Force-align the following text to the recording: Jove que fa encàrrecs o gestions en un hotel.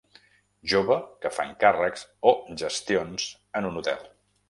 Jove 0.71 0.97
que 1.25 1.31
fa 1.35 1.45
encàrrecs 1.51 2.07
o 2.33 2.35
gestions 2.65 3.31
en 3.61 3.73
un 3.73 3.83
hotel. 3.83 4.07